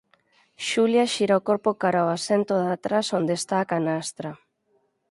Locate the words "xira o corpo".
1.13-1.69